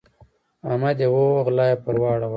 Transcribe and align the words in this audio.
احمد 0.69 0.97
يې 1.03 1.07
وواهه؛ 1.13 1.43
غلا 1.45 1.65
يې 1.71 1.75
پر 1.83 1.95
واړوله. 2.01 2.27